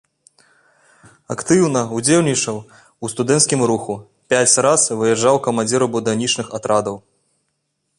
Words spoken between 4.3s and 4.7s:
пяць